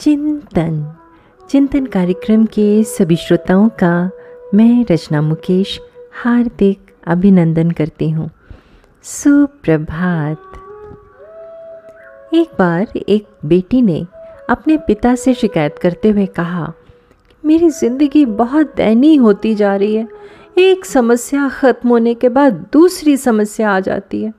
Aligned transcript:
चिंतन। 0.00 0.74
चिंतन 1.40 1.84
कार्यक्रम 1.86 2.44
के 2.46 2.82
सभी 2.84 3.16
श्रोताओं 3.16 3.68
का 3.68 4.10
मैं 4.54 4.84
रचना 4.90 5.20
मुकेश 5.22 5.78
हार्दिक 6.14 6.92
अभिनंदन 7.06 7.70
करती 7.70 8.08
हूँ। 8.10 8.28
सुप्रभात। 9.04 10.42
एक 12.34 12.50
बार 12.58 12.98
एक 12.98 13.26
बेटी 13.44 13.82
ने 13.82 14.04
अपने 14.50 14.76
पिता 14.76 15.14
से 15.14 15.34
शिकायत 15.34 15.78
करते 15.78 16.10
हुए 16.10 16.26
कहा, 16.26 16.72
मेरी 17.44 17.70
ज़िंदगी 17.70 18.24
बहुत 18.26 18.74
दयनीय 18.76 19.16
होती 19.16 19.54
जा 19.54 19.74
रही 19.76 19.94
है। 19.94 20.06
एक 20.58 20.84
समस्या 20.84 21.48
ख़त्म 21.50 21.88
होने 21.88 22.14
के 22.14 22.28
बाद 22.28 22.64
दूसरी 22.72 23.16
समस्या 23.16 23.70
आ 23.70 23.80
जाती 23.80 24.22
है। 24.22 24.32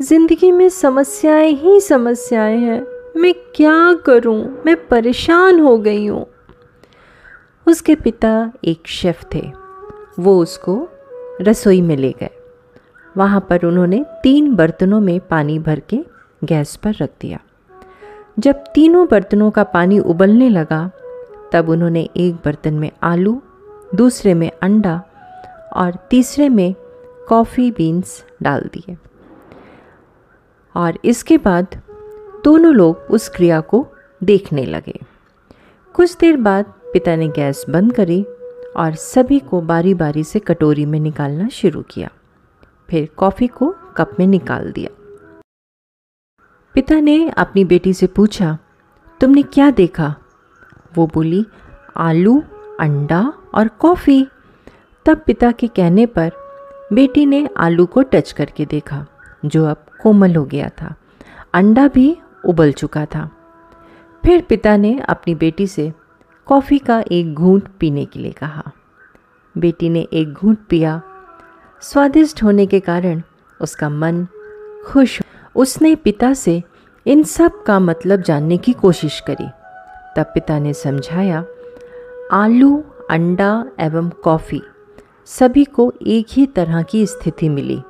ज़िंदगी 0.00 0.50
में 0.52 0.68
समस्याएँ 0.70 1.52
ही 1.54 1.80
समस्याएँ 1.82 2.58
हैं। 2.58 2.95
मैं 3.16 3.34
क्या 3.54 3.94
करूँ? 3.94 4.62
मैं 4.66 4.88
परेशान 4.88 5.60
हो 5.60 5.78
गई 5.78 6.06
हूँ। 6.06 6.26
उसके 7.68 7.94
पिता 7.94 8.52
एक 8.64 8.86
शेफ़ 8.86 9.24
थे। 9.34 9.52
वो 10.18 10.42
उसको 10.42 10.88
रसोई 11.40 11.82
में 11.82 11.96
ले 11.96 12.14
गए। 12.20 12.30
वहाँ 13.16 13.46
पर 13.50 13.64
उन्होंने 13.64 14.04
तीन 14.22 14.54
बर्तनों 14.54 15.00
में 15.00 15.20
पानी 15.20 15.58
भर 15.58 15.80
के 15.80 16.04
गैस 16.44 16.76
पर 16.76 16.90
रख 16.90 17.10
दिया। 17.20 17.40
जब 18.38 18.52
तीनों 18.52 19.06
बर्तनों 19.10 19.50
का 19.50 19.64
पानी 19.64 19.98
उबलने 19.98 20.48
लगा, 20.48 20.90
तब 21.52 21.68
उन्होंने 21.68 22.08
एक 22.16 22.34
बर्तन 22.34 22.74
में 22.74 22.90
आलू, 23.02 23.42
दूसरे 23.94 24.34
में 24.34 24.50
अंडा 24.62 25.02
और 25.72 25.92
तीसरे 26.10 26.48
में 26.48 26.74
कॉफ़ी 27.28 27.70
बीन्स 27.70 28.24
डाल 28.42 28.60
दिए। 28.60 28.96
और 30.76 30.98
इसके 31.04 31.38
बाद 31.38 31.66
दोनों 32.44 32.74
लोग 32.74 32.96
उस 32.96 33.28
क्रिया 33.28 33.60
को 33.60 33.86
देखने 34.24 34.64
लगे। 34.66 34.98
कुछ 35.94 36.16
देर 36.16 36.36
बाद 36.36 36.64
पिता 36.64 37.16
ने 37.16 37.28
गैस 37.28 37.64
बंद 37.70 37.92
करी 37.92 38.22
और 38.76 38.94
सभी 38.94 39.38
को 39.38 39.60
बारी 39.60 39.94
बारी 39.94 40.24
से 40.24 40.38
कटोरी 40.38 40.86
में 40.86 41.00
निकालना 41.00 41.48
शुरू 41.48 41.82
किया। 41.82 42.10
फिर 42.90 43.08
कॉफ़ी 43.16 43.46
को 43.46 43.74
कप 43.96 44.16
में 44.18 44.26
निकाल 44.26 44.72
दिया। 44.72 44.90
पिता 46.74 47.00
ने 47.00 47.30
अपनी 47.30 47.64
बेटी 47.64 47.92
से 47.92 48.06
पूछा, 48.06 48.58
तुमने 49.20 49.42
क्या 49.42 49.70
देखा? 49.70 50.14
वो 50.94 51.06
बोली, 51.06 51.44
आलू, 51.96 52.42
अंडा 52.80 53.32
और 53.54 53.68
कॉफ़ी। 53.68 54.26
तब 55.06 55.20
पिता 55.26 55.52
के 55.52 55.66
कहने 55.66 56.06
पर 56.06 56.32
बेटी 56.92 57.26
ने 57.26 57.48
आलू 57.56 57.86
को 57.86 58.02
टच 58.02 58.32
करके 58.32 58.64
देखा, 58.64 59.06
जो 59.44 59.64
अब 59.64 59.86
कोमल 60.02 60.34
हो 60.36 60.44
गया 60.44 60.68
था। 60.68 60.94
अंडा 61.54 61.88
भी 61.88 62.16
उबल 62.46 62.72
चुका 62.72 63.06
था। 63.06 63.30
फिर 64.24 64.42
पिता 64.42 64.76
ने 64.76 64.98
अपनी 64.98 65.34
बेटी 65.34 65.66
से 65.66 65.92
कॉफ़ी 66.46 66.78
का 66.78 67.04
एक 67.12 67.34
घूंट 67.34 67.68
पीने 67.80 68.04
के 68.04 68.18
लिए 68.18 68.32
कहा। 68.32 68.72
बेटी 69.58 69.88
ने 69.88 70.08
एक 70.12 70.32
घूंट 70.32 70.58
पिया। 70.68 71.02
स्वादिष्ट 71.82 72.42
होने 72.42 72.66
के 72.66 72.80
कारण 72.80 73.22
उसका 73.60 73.88
मन 73.88 74.26
खुश। 74.86 75.22
उसने 75.56 75.94
पिता 75.94 76.32
से 76.34 76.62
इन 77.06 77.22
सब 77.22 77.62
का 77.62 77.78
मतलब 77.78 78.20
जानने 78.20 78.56
की 78.56 78.72
कोशिश 78.72 79.20
करी। 79.20 79.48
तब 80.16 80.26
पिता 80.34 80.58
ने 80.58 80.74
समझाया, 80.74 81.44
आलू, 82.32 82.84
अंडा 83.10 83.64
एवं 83.80 84.10
कॉफ़ी 84.10 84.62
सभी 85.26 85.64
को 85.64 85.92
एक 86.06 86.26
ही 86.30 86.46
तरह 86.46 86.82
की 86.82 87.06
स्थिति 87.06 87.48
मिली, 87.48 87.82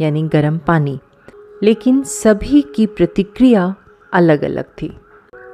यानी 0.00 0.22
गर्म 0.22 0.58
पानी। 0.58 0.98
लेकिन 1.62 2.02
सभी 2.02 2.62
की 2.62 2.86
प्रतिक्रिया 2.86 3.74
अलग 4.14 4.44
अलग 4.44 4.64
थी। 4.64 4.98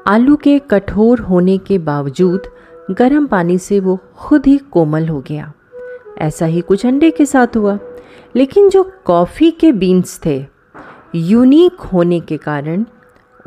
आलू 0.07 0.37
के 0.37 0.59
कठोर 0.59 1.21
होने 1.21 1.59
के 1.59 1.79
बावजूद 1.79 2.43
गर्म 2.91 3.27
पानी 3.27 3.59
से 3.59 3.81
वो 3.81 3.99
खुद 4.17 4.47
ही 4.47 4.59
कोमल 4.59 5.09
हो 5.09 5.21
गया। 5.21 5.53
ऐसा 6.19 6.47
ही 6.47 6.61
कुछ 6.61 6.87
अंडे 6.87 7.11
के 7.11 7.27
साथ 7.27 7.57
हुआ। 7.57 7.79
लेकिन 8.37 8.69
जो 8.69 8.93
कॉफ़ी 9.05 9.51
के 9.51 9.73
बीन्स 9.73 10.21
थे, 10.27 10.47
यूनिक 11.15 11.81
होने 11.81 12.21
के 12.21 12.37
कारण 12.37 12.85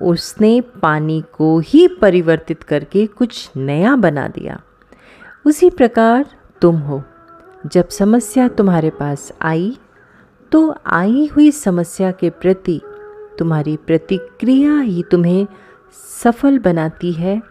उसने 0.01 0.62
पानी 0.62 1.24
को 1.34 1.59
ही 1.59 1.88
परिवर्तित 1.88 2.63
करके 2.63 3.07
कुछ 3.07 3.51
नया 3.57 3.95
बना 3.95 4.28
दिया। 4.28 4.62
उसी 5.45 5.69
प्रकार 5.69 6.25
तुम 6.62 6.75
हो। 6.75 7.03
जब 7.66 7.90
समस्या 7.90 8.47
तुम्हारे 8.47 8.90
पास 8.90 9.31
आई 9.41 9.78
तो 10.51 10.75
आई 10.85 11.30
हुई 11.35 11.51
समस्या 11.51 12.12
के 12.12 12.30
प्रति 12.30 12.81
तुम्हारी 13.44 13.76
प्रतिक्रिया 13.78 14.80
ही 14.80 15.04
तुम्हें 15.12 15.48
सफल 16.24 16.59
बनाती 16.59 17.12
है। 17.14 17.42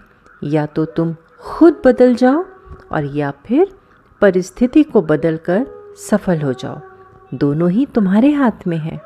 या 0.45 0.65
तो 0.67 0.85
तुम 0.85 1.15
खुद 1.41 1.81
बदल 1.85 2.15
जाओ 2.15 2.45
और 2.93 3.05
या 3.17 3.31
फिर 3.47 3.75
परिस्थिति 4.23 4.83
को 4.83 5.03
बदलकर 5.03 5.67
सफल 5.99 6.41
हो 6.41 6.53
जाओ। 6.53 6.81
दोनों 7.35 7.71
ही 7.71 7.87
तुम्हारे 7.87 8.33
हाथ 8.33 8.67
में 8.67 8.77
है। 8.79 9.01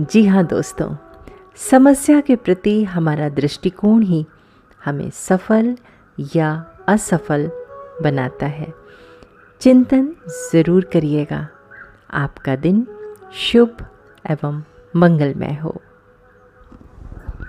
जी 0.00 0.24
हाँ 0.26 0.44
दोस्तों, 0.46 0.90
समस्या 1.70 2.20
के 2.20 2.36
प्रति 2.36 2.82
हमारा 2.84 3.28
दृष्टिकोण 3.28 4.02
ही 4.02 4.24
हमें 4.84 5.08
सफल 5.10 5.76
या 6.36 6.52
असफल 6.88 7.50
बनाता 8.02 8.46
है। 8.46 8.72
चिंतन 9.60 10.14
ज़रूर 10.52 10.84
करिएगा। 10.84 11.46
आपका 12.14 12.56
दिन 12.56 12.86
शुभ 13.32 13.86
एवं 14.30 14.62
मंगलमय 14.96 15.54
हो। 15.62 15.82